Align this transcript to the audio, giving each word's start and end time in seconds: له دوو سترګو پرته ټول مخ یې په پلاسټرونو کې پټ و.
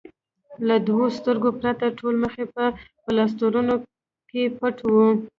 له 0.67 0.75
دوو 0.87 1.05
سترګو 1.17 1.49
پرته 1.59 1.85
ټول 1.99 2.13
مخ 2.23 2.33
یې 2.41 2.47
په 2.55 2.63
پلاسټرونو 3.05 3.75
کې 4.29 4.43
پټ 4.59 4.75
و. 4.93 4.95